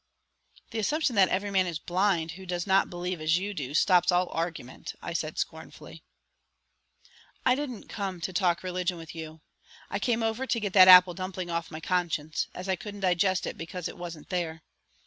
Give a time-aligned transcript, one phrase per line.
[0.71, 4.11] "The assumption that every man is blind who does not believe as you do, stops
[4.11, 6.01] all argument," I said scornfully.
[7.45, 9.41] "I didn't come to talk religion with you;
[9.91, 13.45] I came over to get that apple dumpling off my conscience, as I couldn't digest
[13.45, 14.63] it because it wasn't there.